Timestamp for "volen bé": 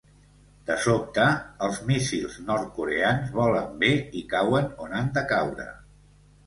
3.39-3.93